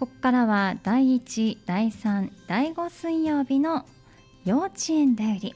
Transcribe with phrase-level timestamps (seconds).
[0.00, 3.84] ここからは第1、第3、第5水曜日の
[4.46, 5.54] 幼稚園だより。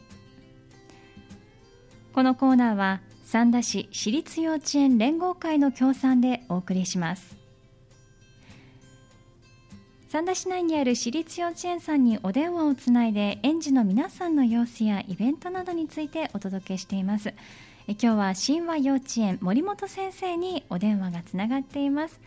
[2.12, 7.38] このコーナーは三田市私立幼稚園連合会の協賛でお送りします。
[10.09, 17.30] 三田市内にある私立幼稚園さんにお電話をつないで園児の皆さんの様子やイベントなどについてお届けしています。
[17.88, 22.20] え今日は神話幼稚園森本先生にお電話がつながっています。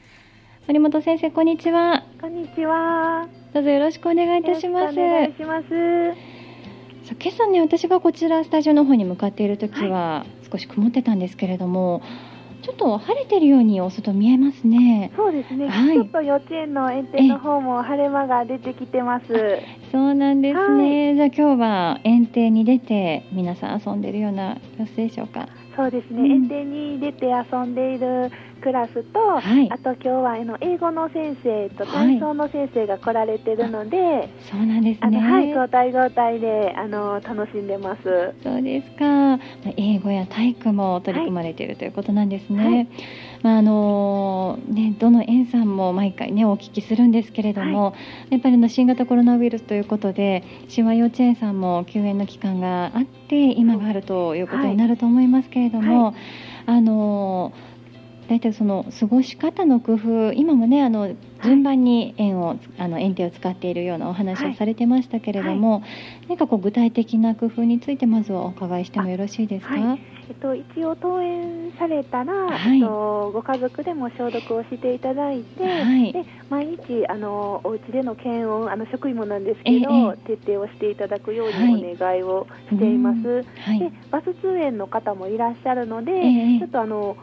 [0.67, 3.29] 森本先生こんにちはこんにちは。
[3.53, 5.69] どうぞよろしくお願いいたしますお願いします。
[5.69, 12.01] さあ今朝ね私がこちらスタジオの方に向かっている時は少し曇ってたんですけれども、
[12.63, 15.69] ちょっと晴れてるようにお外見えますねそうですね。
[15.69, 19.25] はいちょっと幼稚園の園庭の方も晴れ間が出てきてます。
[19.89, 25.47] そうなんですね、じゃあ今日は園庭に出て皆さん遊んでるような様子でしょうか
[25.77, 26.23] そうですね。
[26.23, 29.71] うん園庭に出て遊んでいるクラスと、はい。
[29.71, 32.17] あと今日はあの英語の先生とはい。
[32.17, 35.19] 体操の先生が来られてるので、そうなんですね。
[35.19, 38.33] はい交代交代であの楽しんでます。
[38.43, 39.05] そうですか。
[39.05, 39.39] まあ
[39.77, 42.87] 英語や体育も取り組まれているということなんですね、はい。
[43.43, 47.95] まああのねどの園さんも毎回ねお聞きするんですけれども、
[48.29, 56.13] やっぱりあの新型コロナウイルスということで神話幼稚園さんも休園の期間があって今があるということになると思いますけれども、は
[56.65, 57.53] あの
[58.29, 65.83] 大体その過ごし方の工夫今もねあの順番に園を、あの園庭を使っているようなお話をされてましたけれども、
[66.27, 69.75] 何かこう具体的な工夫についてまずはお伺いしてもよろしいですか？
[69.75, 69.99] はい。
[70.29, 72.79] えっと、一応登園されたら、はい。
[72.79, 76.11] えっと、ご家族でも消毒をしていただいて、はい。
[76.11, 81.73] で毎日あのお家での検温あの職員もなんですけど、え徹底をしていただくようはい。
[81.75, 83.45] にお願いをしています、うん。
[83.61, 83.79] はい。
[83.79, 86.59] でバス通園の方もいらっしゃるので、ええ。
[86.59, 87.15] ちょっとあの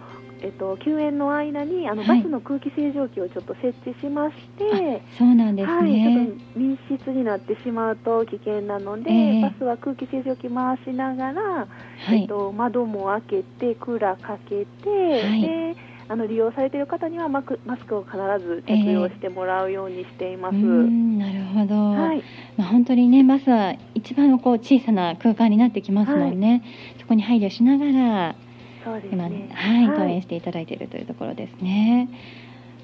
[0.44, 6.24] えっと、休園の間にあの、はいバスの空気清浄機をちょっと設置しまして、そうなんですはい、ちょね。
[6.26, 11.66] っと密室になってしまうと危険なので、ええバスは空気清浄機回しながら、は
[12.14, 12.20] い。
[12.22, 14.90] えっと、窓も開けてクーラーかけて、
[15.22, 20.54] はいであの利用されている方にはマクマスクを必ず着用してもらうようにしています。
[20.54, 21.74] うーんなるほど。
[21.92, 22.22] はい、
[22.58, 26.62] まあ本当にねバスは一番こう小さな空間になってきますもんね。
[27.00, 28.36] そこに配慮しながら
[28.84, 29.48] そうです今ね。
[29.52, 32.08] はい登園していただいているというところですね。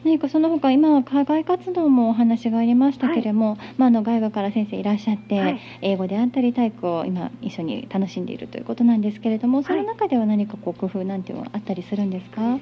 [0.03, 12.41] 何かその他今は課外活動もお話がありましたけれども、まああの外部から先生いらっしゃって、はい英語であったり体育を今一緒に楽しんでいるということなんですけれども、その中では何かこう工夫なんていうのはあったりするんですか？
[12.41, 12.59] は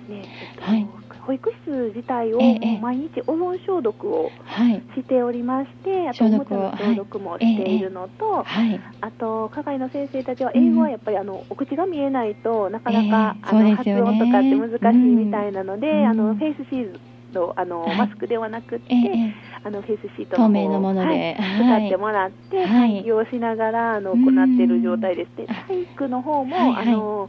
[0.77, 0.87] い
[1.29, 2.41] 保育室自体を
[2.81, 4.83] 毎日保温消毒をはい。
[4.97, 16.07] しておりまして、あとおもちゃ消毒をの消毒もしているのと、はいあと課外の先生たちはうん英語はやっぱりあのお口が見えないとなかなか、ええあの発音とかって難しいみたいなので、うん。
[16.09, 17.01] あのフェイスシール
[17.35, 17.97] ドあの、はい。
[17.99, 19.35] マスクではなくて、えええ
[19.65, 21.09] あのフェイスシート透の明のもので。
[21.09, 23.05] はいはい使ってもらって、はい。
[23.31, 25.31] しながらあのうん行っている状態です
[25.69, 27.29] 体育の方も、あの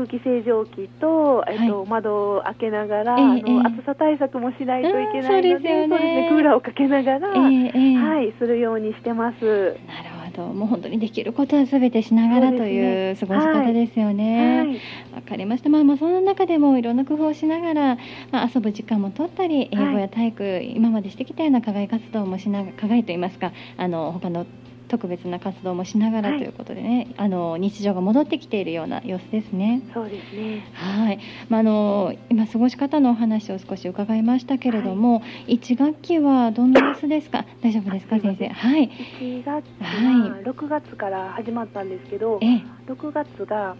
[0.00, 9.44] 空気清浄機と、えっとは窓を開けながら、ええあのええ暑さ対策もしないといけないので、うんそうですよねクーラーをかけながら、はい、するようにしてます。
[9.44, 14.72] なるほど、もう本当にできることはすべてしながらという過ごし方ですよはね。
[14.72, 14.80] い。
[15.14, 15.68] わ、かりました。
[15.68, 17.98] まあまあその中でもいろんな工夫をしながら、
[18.30, 24.46] まあ遊ぶ時間も取ったり、英語や体育、今までしてきたような課外活動もしな課外といいますか、あの他の
[24.90, 29.82] 特別な活動もしながらはいということでね、あの日常が戻ってきているような様子ですね。
[29.94, 30.64] そうですね。
[30.72, 37.44] はい、まあ、あの今過ごし方のお話を少し伺いましたけれども、一学期はどんな様子ですか？
[37.62, 38.48] 大丈夫ですか、先生？
[38.48, 38.90] はい。
[39.20, 43.76] 1月はは6月から始まったんですけど、ええ、6月が、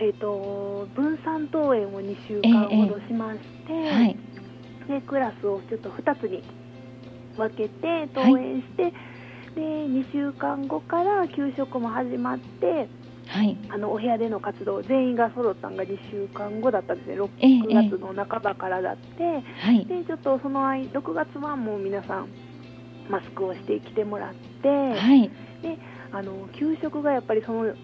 [0.00, 4.16] えー、と分散登園を2週間ほどしまして、はい。
[4.88, 6.42] でクラスをちょっと2つに
[7.36, 8.92] 分けて登園して、
[9.58, 12.88] で2週間後から給食も始まって
[13.26, 13.58] はい。
[13.68, 19.22] あのお部屋での活動全員が揃ったのが2週間後だったんですね6ええ月の半ばからだって。
[19.22, 19.84] はい。
[19.84, 22.28] でちょっとその間6月はもう皆さん
[23.10, 25.30] マスクをしてきてもらって、はい。
[26.10, 27.74] あの給食がやっぱりその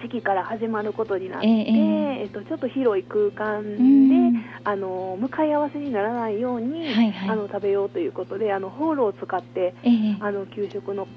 [0.00, 2.24] 時期から始まることになって、ええええ。
[2.24, 3.84] っと、ちょっと広い空間で、う
[4.32, 4.44] ん。
[4.62, 7.28] あの向かい合わせにならないように、はいはい。
[7.30, 10.16] あの食べようということであのホールを使ってええ。
[10.20, 11.08] あの給食の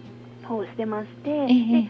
[0.48, 1.90] 方をしてまして、ええで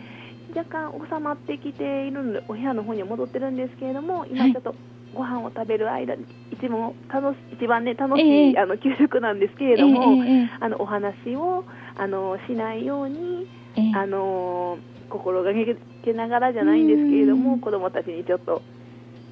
[0.56, 4.54] 若干収まってきているのでお部屋の方には戻ってるんですけれども今はい。
[4.54, 4.75] ちょっと
[5.16, 8.60] ご飯を食べる間に一番楽し一番ね楽しい、ええ。
[8.60, 11.66] あの給食なんですけれども、えええあのお話を
[11.98, 13.92] あのしないように、えええ。
[13.95, 14.78] あの
[15.10, 15.66] 心がけ
[16.12, 17.60] ながらじゃないんですけれどもうん。
[17.62, 18.62] 子どもたちにちょっと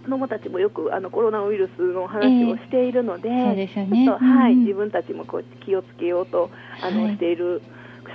[0.06, 4.60] 子どもたちもよくあのコロナウイルスの話をしているので、ちょっと、はい、うん。
[4.62, 6.50] 自分たちもこう気をつけようと
[6.82, 7.14] あの、はい。
[7.16, 7.62] している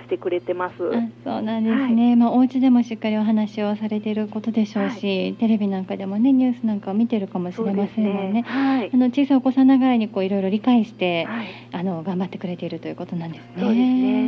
[0.07, 0.75] してくれてます。
[0.79, 0.79] あ
[1.25, 8.43] そうなんですね、まあ、お家でもしっかりお話をされていることでしょうし、テレビなんかでもねニュースなんかを見てるかもしれませんもんね。
[8.43, 8.97] はいあ。
[8.97, 11.47] の小さいお子さんながらにこういろいろ理解して、はい。
[11.73, 13.49] あの頑張ってくれているということなんですね。
[13.59, 14.23] そうですね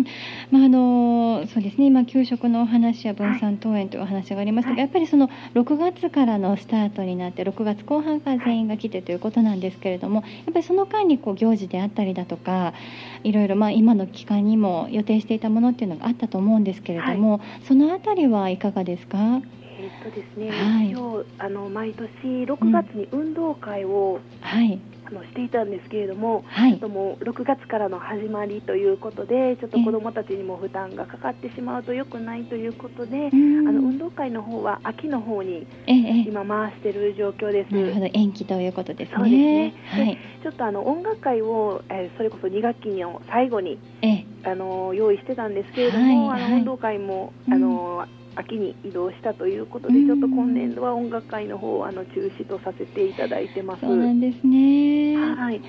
[0.00, 0.04] ん
[0.50, 1.86] まああのそうですね。
[1.86, 12.74] 今給食のお話や分散登園というお話がありましたが、はいやっぱりその6月からのスタートになって6月後半から全員が来てということなんですけれども、やっぱりその間にこう行事であったりだとか、
[13.22, 19.18] いろいろまあ今の期間にも予定していたものっていうのがあったと思うんですけれども、そのあたりはいかがですか？
[19.18, 20.90] えーっとですね、はい。
[20.90, 22.08] 一応あの毎年
[22.44, 24.78] 6月に運動会を、はい
[25.10, 26.72] あのしていたんですけれども、はい。
[26.72, 33.68] ちょっともう6月からの始まりということで、ちょっと子どもたちにも負担がかかってしまうと良くないということで、うん。
[33.68, 35.94] あの運動会の方は秋の方にええ。
[35.94, 37.74] ええ今回している状況です。
[37.74, 39.14] なるほど延期ということですね。
[39.16, 39.74] そうですね。
[39.86, 40.18] はい。
[40.42, 44.26] ちょっとあの音楽会を、えーそれこそ2学期の最後にええ。
[44.44, 46.50] あの用意してたんですけれども、はいはい。
[46.50, 47.54] あの運動会も、うん。
[47.54, 48.06] あの
[48.36, 53.80] 秋に移動したということで、うんちょっと今年度は音楽会の方をあの中止とさせていただいてます。
[53.80, 55.16] そうなんですね。
[55.16, 55.60] わはい。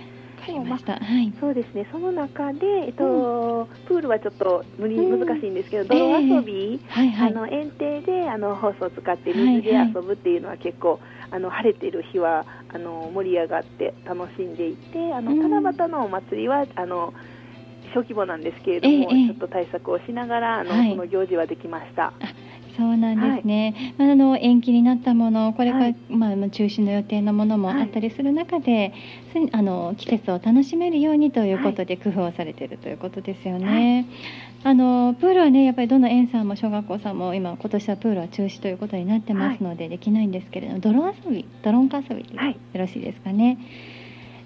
[1.40, 1.88] そうですね。
[1.92, 7.32] その中で、えっと、プールはちょっと無理、うん難しいんですけど、泥遊び、はいはい。
[7.32, 11.00] あの園庭であのホースを使ってはい水で遊ぶっていうのは結構、
[11.30, 17.14] あの晴れてる日はあの盛り上がって楽しんでいて、あのうん七夕のお祭りはあの
[17.94, 22.14] 小規模なんですけれども、ええええちょっと対策をしながらあの、はいその行事はできました。
[22.78, 23.94] そうなんですね。
[23.98, 28.94] あの延期になったもの、これから、はいまあ中止の予定のものもあったりする中で、
[29.34, 34.08] すあの季節を楽しめるようにということで工夫をされているということですよね。
[34.64, 43.58] あのプールはねやっぱりどの園さんも小学校さんも今今年はプールは中止ということになってますので、できないんですけれども、泥遊び、泥んこ遊びでよはいろしいですかね。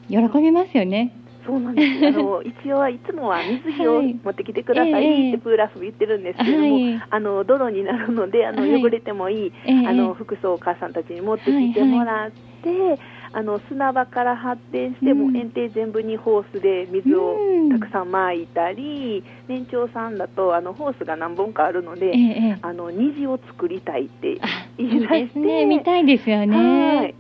[0.10, 1.12] 喜びますよね。
[1.46, 2.08] そうなんです。
[2.08, 4.16] あの 一応はいつもは水着をはい。
[4.24, 7.02] 持ってきてくださええいってプール遊び言ってるんですけれども、はい。
[7.10, 8.84] あの泥になるのであのはい。
[8.84, 13.00] 汚れてもいい、ええあの服装をお母さんたちに持ってきてもらって、
[13.34, 15.20] あの砂場から発展して、うん。
[15.20, 17.70] もう園庭全部にホースで水をうん。
[17.70, 22.14] たくさんまいたり、年長さんだとあのホースが何本かあるので、
[22.62, 24.48] あの虹を作りたいってあ
[24.78, 25.66] 言い出して、ですね。
[25.66, 27.14] 見たいですよね。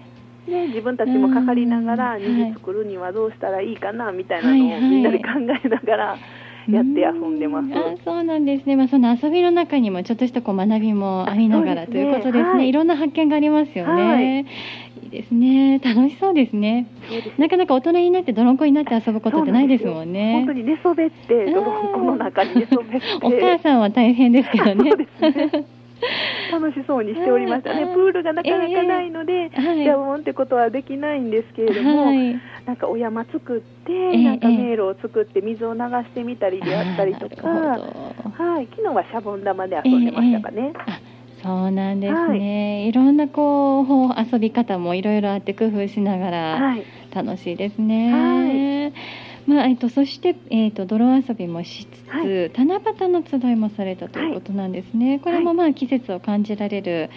[0.51, 6.17] はいね、自分たちもかかりながらうん虹作るにはどうしたらいいかなみたいなのをみんなで考えながら
[6.67, 7.67] やって遊んでます。
[7.67, 12.69] うあそうなんですね、まあ、その遊びの中にもちょっとしたこう学びもありながらということですね、はい。
[12.69, 14.39] い、ろんな発見がありますよね、はい。
[14.41, 14.45] い、
[15.07, 15.79] いですね。
[15.79, 16.87] 楽しそうですね。
[17.37, 20.33] なかなか大人になって泥んこになって遊ぶことってないですもんね。
[20.33, 23.05] 本当に寝そべって泥んこの中に寝そべって。
[23.21, 24.89] お母さんは大変ですけどね。
[24.89, 25.65] そうですね
[26.51, 27.73] 楽しそうにしておりました。
[27.73, 29.83] ねうんプールがなかなかないので、はい。
[29.83, 32.39] ジャボンってことはできないんですけれども、はい。
[32.65, 37.77] なんかお山作って、えなんかえ迷路を作って水を流してみたりであったりとか、は
[38.61, 40.73] い、昨日はシャボン玉で遊んでましたかね。
[40.85, 40.99] あ
[41.43, 43.87] そうなんですね、い、ろんなこう
[44.19, 46.83] 遊び方もいろいろあって工夫しながら、はい。
[47.13, 48.91] 楽しいですね。
[49.47, 52.51] まあえっと、そして、えっと、泥遊びもしつつ、はい。
[52.55, 57.09] 七夕の集いもされたということなんですね、これも、まあ、季節を感じられる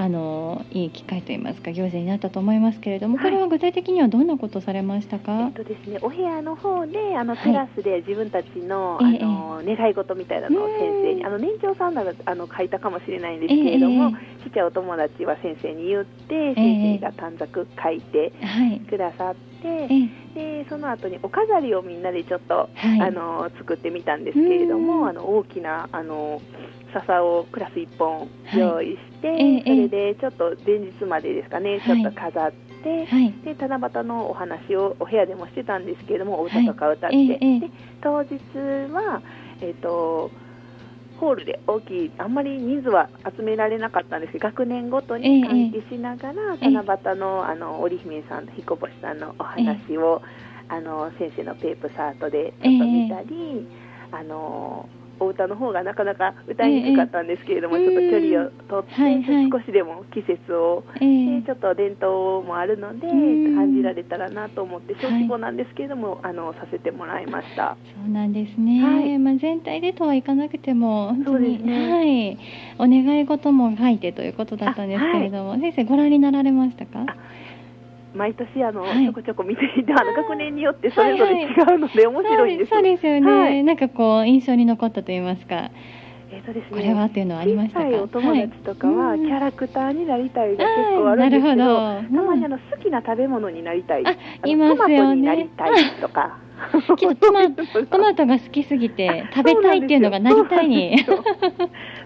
[0.00, 3.24] あのいい機会といいますか行事になったと思いますけれども、はい。
[3.24, 9.24] これは具体的にはどんなことをされましたえかっ、とですね、お部屋の方であのはいテラスで自分たちの,、ええ。
[9.24, 18.78] あの願い事みたいなのを先生うんにあの年長さんならあの書いたかもしれないんですけれども、えちっちゃいお友達は先生に言って、え先生が短冊書いてはい。
[18.78, 19.88] くださって、え
[20.36, 20.62] え。
[20.62, 23.00] でその後にお飾りをみんなでちょっと、はい。
[23.00, 24.86] あの作ってみたんですけれどうん。
[24.86, 26.40] もあの大きなあの
[27.00, 33.06] 笹をクラス1本用意して、ええそれでちょっと前日までですかね、ちょっと飾って。
[33.06, 33.32] はい。
[33.44, 37.70] で七夕のお話をお部屋でもしてたんですけれどもお歌とか歌って、で
[38.02, 38.38] 当日
[38.92, 39.22] は、
[39.60, 40.30] えっと
[41.18, 46.70] ホールで大きいあんまり人数は集められなかったんですけど学年ごとええに換気しながら、ええ。
[46.70, 50.22] 七夕のあの織姫さんと彦星さんのお話を、
[50.68, 53.66] あの先生のペープサートでちょっと見たり、
[54.12, 54.88] あの
[55.20, 58.50] お歌の方がなかなか歌いにくかったんですけれども、ええちょっと距離を
[58.82, 59.50] 取って、はいはい。
[59.50, 61.40] 少しでも季節をええ。
[61.40, 63.56] でちょっと伝統もあるのでうん。
[63.58, 67.76] 感じられたらなと思って小規模なんですけれども、あのさせてもらいました。
[67.94, 69.18] そうなんですね、はい。
[69.18, 71.92] まあ、全体でとはいかなくても本当に、そうですね。
[71.92, 72.38] はい、
[72.78, 77.04] お願い事も書いてということだったんですけれども、先生ご覧になられましたか？
[77.06, 77.16] あ
[78.14, 79.04] 毎年あの、はい。
[79.04, 82.70] ちょこちょこ見ていてあの学年によってそれぞれ違うので面白いんです。
[82.70, 83.64] そうですそうですよね、はい。
[83.64, 85.70] なんかこう印象に残ったと言いますか。
[86.30, 87.86] えーとですね、これはっていうのはありましたか？
[87.86, 89.20] 小さいお友達とかは、はい。
[89.20, 92.16] キャラクターになりたいが結構あるんですけど、なるほど。
[92.18, 94.02] たまにあの好きな食べ物になりたい、
[94.44, 96.38] いますトマトになりたいとか。
[96.96, 97.48] きっとトマ
[97.88, 100.98] トマトが好きすぎて食べたいっていうのがなりたいに。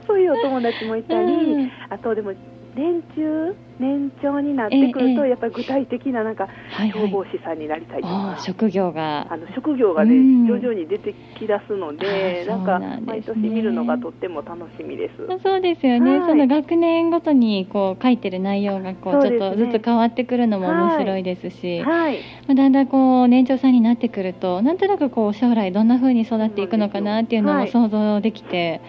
[0.06, 1.70] そういうお友達もいたり、うん。
[1.88, 2.32] あとでも
[2.74, 7.02] 年中年長になってくると、ええやっぱり具体的ななんかはいはい。
[7.02, 9.26] 消防士さんになりたいとか、あー職業が。
[9.30, 10.46] あの職業がね、うん。
[10.46, 15.42] 徐々に出てきだすので、なんか毎年見るのがとっても楽しみです。
[15.42, 16.28] そうですよね、はい。
[16.28, 27.70] その学年ごとにこう書いてる内容がこうちょっとずつ変わってくるのも面白いですし、はい、まあだんだんこう年長さんになってくるとなんとなくこう将来どんな風に育っていくのかなっていうのもはい。
[27.70, 28.80] 想像できて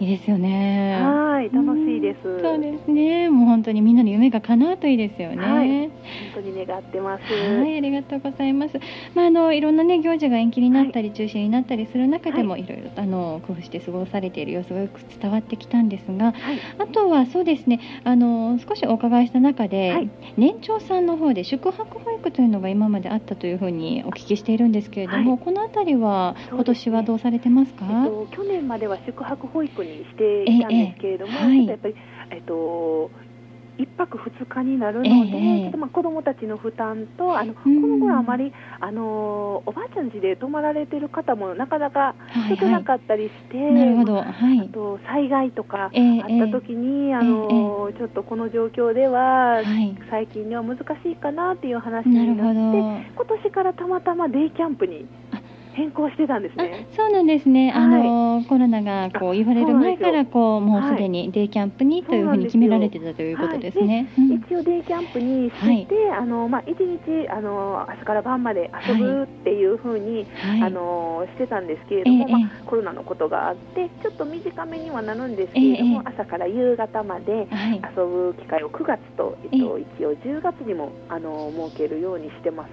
[0.00, 0.98] いいですよね。
[1.02, 2.26] はい、楽しいです。
[2.26, 3.28] うんそうですね。
[3.28, 5.36] もう本当にみんなの夢が叶うといいですよね。
[5.36, 5.90] はい本
[6.36, 7.22] 当に願ってます。
[7.32, 8.80] はい、ありがとうございます。
[9.14, 16.26] まあ、あの、いろんなね、行事が延期になったり、中止になったりする中でも、いろいろと、あの、工夫して過ごされている様子がよく伝わってきたんですが。
[16.26, 16.34] はい、
[16.78, 27.84] あとは、そうですね、あの、少しお伺いした中で、はい年長さんの方で宿泊保育というのが今まであったというふうにお聞きしているんですけれども、はいこのあたりは、今年はどうされてますか？
[27.88, 31.66] えっと、去年までは宿泊保育にしていたんですけれども、ええはい。
[31.66, 33.12] ちょっとやっぱり、えっと、
[33.78, 37.90] 一泊二日になるので、ええちょっとまあ子どもたちの負担と、あのこうん。
[37.90, 44.22] の頃あまりあのおばあちゃん家で泊まられてる方もなかなかはい少なかったりして、なるほど、は
[44.56, 44.68] あい。
[44.72, 49.96] と災害とかあええった時に、あのちょっとこの状況では、はい。
[50.10, 50.82] 最近では難し
[51.12, 52.86] いかなっていう話になって、ど。
[53.14, 55.08] 今年からたまたまデイキャンプに
[55.80, 56.86] 変更してたんですあね。
[56.94, 57.82] そうなんですね、はい。
[57.82, 64.08] あのコロナがこう言われる前からこうもうはいすでにデイキャンプにというふうに決められてたということですね。
[64.18, 82.72] うん一応デイキャンプにして、あのまあ、一日あの朝から晩まで遊ぶっていうふうに、はい、あのしてたんですけれども、ええまあ、コロナのことがあってちょっと短めにはなるんですけれども、ええ朝から夕方まではい、遊ぶ機会を9月と、えっと、一応10月にもあの設けるようにしてます。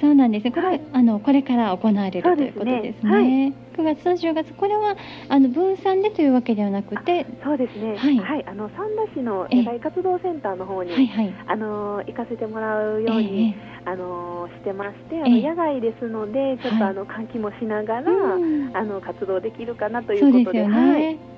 [0.00, 0.50] そうなんですね。
[0.50, 0.80] これは、はい。
[0.92, 3.12] あのこれから行われるということですね。
[3.12, 3.54] はい。
[3.74, 4.96] 9月と10月これは
[5.28, 8.44] あの分散でというわけではなくて、そうですね、はい。
[8.46, 9.62] あの三田市のええ。
[9.62, 11.34] 野外活動センターの方に、はいはい。
[11.46, 15.42] あの行かせてもらうえように、えあのしてまして、あええ。
[15.42, 18.76] の野外ですので、ちょっとあの換気もしながら、うん。
[18.76, 21.33] あの活動できるかなといそううことで、ですよね。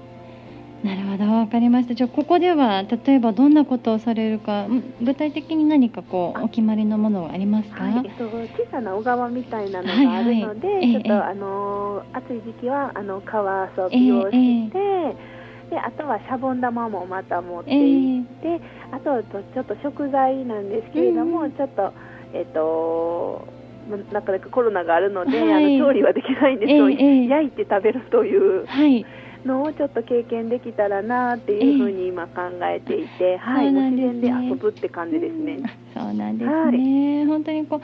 [0.87, 1.95] はい、なるほど、わかりました。
[1.95, 7.85] じゃあここでは例えばどんなことをされるか、ん具体的に何かこうお決まりのものはありますか？
[7.85, 15.17] はいえっと、小さな小川みたいなのがあるので、はいはいええちょっと、あの暑い時期はあの川遊びをして、
[15.71, 18.61] であとはシャボン玉もまた持って行って、
[18.93, 21.53] あととちょっと食材なんですけれども、うん。
[21.53, 21.93] ちょっと
[22.33, 23.49] えっと
[23.91, 25.77] まなかなかコロナがあるので、はい。
[25.79, 27.29] あの調理はできないんですけど、ええええ。
[27.29, 28.67] 焼いて食べるという。
[28.67, 29.05] はい。
[29.47, 35.59] のをちょっと経験できたらなっていうふうに今考えていて、はい、もうそうなんですね自然で遊ぶって感じですね。
[35.95, 37.25] そうなんですね。
[37.27, 37.81] 本当にこう、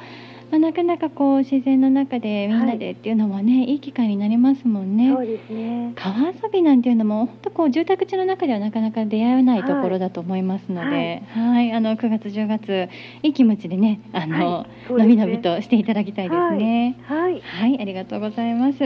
[0.51, 5.13] まあ、なかなかこう自然の中でみんなでっていうのもね、い、い機会になりますもんね。
[5.15, 5.93] そうですね。
[5.97, 12.89] 川遊びなんていうのも本当こう住宅地の中ではなかなか出会えないところだと思いますので、はい、あの9月10月
[13.23, 16.99] いい気持ちでね、あの、はいねのびのびとしていただきたいですね。
[17.05, 17.41] はい。
[17.41, 18.79] はい、ありがとうございます。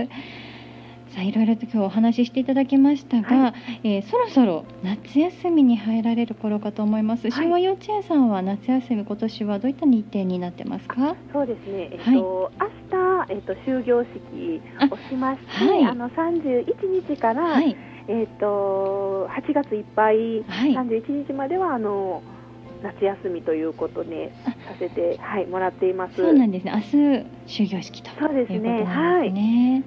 [1.16, 7.22] さあいろいろと今日お話ししていただきましたが、はえーそろそろ夏休みに入られる頃かと思います。
[7.22, 11.16] はい昭和幼稚園さんは夏休み今年はどういった日程になってますか？
[11.32, 11.88] そうですね。
[11.92, 14.60] えっと、明日えっと終業式
[14.92, 17.74] をしまして、あはいあの31日から、はい、
[18.08, 22.22] えっと8月いっぱい、はい31日まではあの
[22.82, 26.16] 夏休みということであさせてはいもらっています。
[26.16, 26.72] そうなんですね。
[26.74, 29.82] 明日終業式とそうですねいうことなん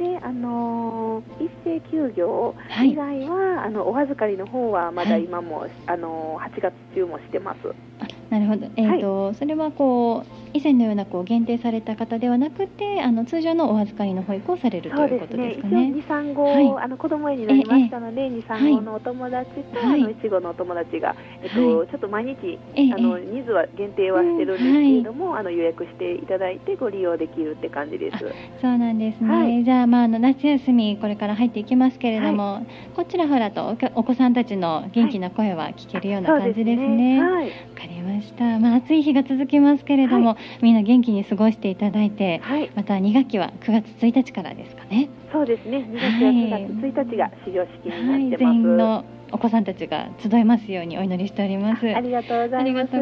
[0.00, 7.58] であのー一斉休業はい以外は、あのお預かりの方はまだはい今も、あのー8月中もしてます。
[8.00, 8.66] あなるほど。
[8.76, 15.90] えっ、と、それはこう以前のようなこう限定された方ではなくて、あの通常のお預かりの保育をされるということですかね。
[15.90, 28.18] 二三号、はいあの子供園になりましたので、二三号のお友達と、はいあのいちごのお友達が、えっと、はちょっと毎日、ええあの人数は限定はしてるんですけれども、あの予約していただいてご利用できるって感じです。
[28.60, 29.28] そうなんですね。
[29.28, 32.66] はいじゃあまああの夏休みこれから入っていきますけれども、
[32.96, 37.22] こちらほらとお子さんたちの元気な声は聞けるような感じですね。
[37.22, 37.50] わ、はい。
[37.50, 38.58] かりました。
[38.58, 45.08] まあ暑い日が続きますけれども、みんな元気に過ごしていただいて、はい、また2学期は9月1日からですかね。
[45.32, 45.86] そうですね。
[45.90, 48.58] 2月は9月1日が始業式になってます。
[48.68, 51.86] はい、お子さんたちが集いますようにお祈りしております。
[51.88, 52.94] ありがとうございます。
[52.94, 53.00] ま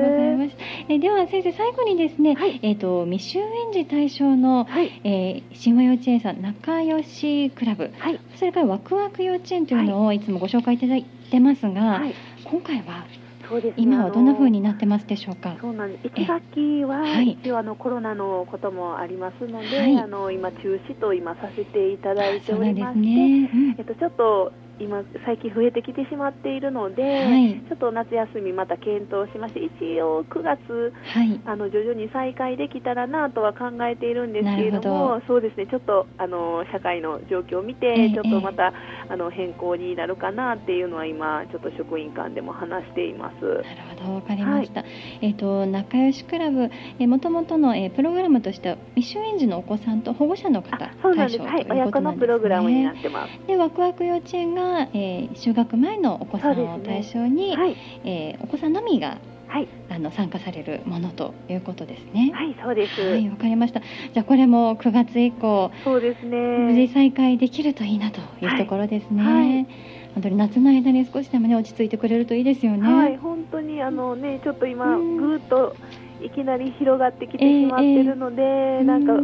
[0.48, 0.56] す。
[0.88, 12.02] えでは先生最後にですね、はい、えっ、ー、と未就園児対象の、はい、えー、神話幼稚園さん仲良しクラブ、はい、それからワクワク幼稚園というのをいつもご紹介いただいてますが、
[12.44, 13.27] 今回はそうです、ね、
[13.76, 15.56] 今はどんな風になってますでしょうか？
[15.60, 16.06] そうなんです。
[16.06, 23.50] 一学期は、はい、一応あのコロナのこともありますので、はい、あの今中止と今させていただいておりまして、ね。
[23.52, 38.72] うん、えっとちょっと今、最近増えてきてしまっているので、はい、ちょっと夏休みまた検討しまして、一応9月、はい、あの徐々に再開できたらなとは考えているんですけれども、そうですね、ちょっとあの社会の状況を見て、えちょっとまた、
[39.10, 43.44] あの変更になるかなっていうのは今、ちょっと職員間でも話しています。
[43.44, 43.64] なる
[44.00, 44.80] ほど、わかりました。
[44.80, 44.90] はい、
[45.22, 51.42] えっ、と仲良しクラブ、えもともとの、えー、プログラムとしては未就園児のお子さんと保護者の方そうなんです。
[51.42, 53.46] はい、親子のプログラムになってます。
[53.46, 62.30] で、ワクワク幼稚園が、えー就学前のお子さんを対象に、ねはい、えー、お子さんのみがはい、あの参加されるものということですね。
[62.34, 63.00] はい、そうです。
[63.00, 63.80] はい、わかりました。
[63.80, 66.36] じゃあこれも9月以降、そうですね。
[66.36, 69.22] 無事再開できるといいなというところですね。
[69.22, 69.66] はいはい、
[70.14, 72.92] 本当に夏の間に少しでもね落ち着いてくれるといいですよね。
[72.92, 75.74] はい、本当にあのねちょっと今ぐっと
[76.22, 79.14] いきなり広がってきてしまってるので、えーえー、なんか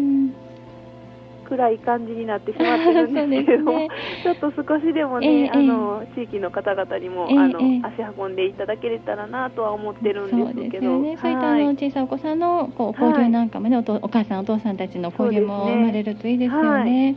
[1.55, 3.89] 暗い感じになってしまってるんですけれども、 ね、
[4.23, 17.17] ちょっと少しでもね、えー、あの地域の方々にも、えー、あの、えー、足運んでいただけれたらなとは思ってるんですけど、ね、そういったあの小さいお子さんのこう交流なんかもね、はい、おお母さんお父さんたちの交流も生まれるといいですよね。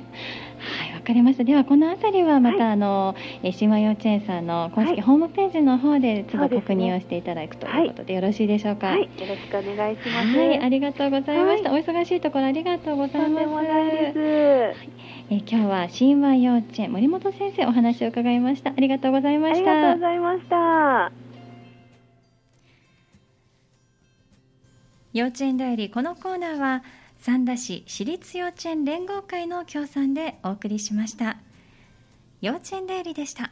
[0.59, 0.93] はい。
[0.93, 1.45] わかりました。
[1.45, 8.87] ではこのあたりはまた、はい、あのえ神話幼稚園さんの公式ホームページの方で都度確認をしていただくということでよろしいでしょうか？
[8.87, 10.37] はい、よろしくお願いします。
[10.37, 11.71] はい、ありがとうございました。
[11.71, 13.45] お忙しいところありがとうございます。
[13.45, 13.55] はい、
[15.29, 18.71] え今日は神話幼稚園森本先生お話を伺いました。
[18.71, 19.71] ありがとうございました。
[19.71, 21.11] ありがとうございました。
[25.13, 26.83] 幼稚園代理このコーナーは
[27.19, 31.37] 三田市私立幼稚園連合会の協賛でお送りしました。
[32.41, 33.51] 幼稚園代理でした。